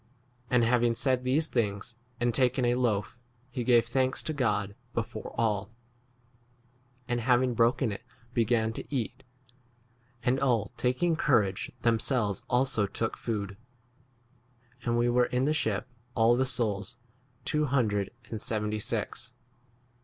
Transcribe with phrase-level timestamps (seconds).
[0.01, 3.19] x And, having said these things and taken a loaf,
[3.51, 5.69] he gave thanks to God before all,
[7.07, 8.01] and having broken it
[8.33, 9.23] began 36 to eat.
[10.23, 13.57] And all taking courage, 3 7 themselves also took food.
[14.83, 16.97] And we were in the ship, all the souls,
[17.43, 19.33] 88 two hundred and seventy six.